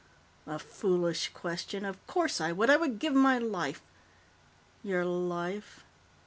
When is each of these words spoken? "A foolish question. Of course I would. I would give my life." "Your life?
"A 0.47 0.57
foolish 0.57 1.29
question. 1.31 1.85
Of 1.85 2.07
course 2.07 2.41
I 2.41 2.51
would. 2.51 2.71
I 2.71 2.75
would 2.75 2.97
give 2.97 3.13
my 3.13 3.37
life." 3.37 3.83
"Your 4.81 5.05
life? 5.05 5.85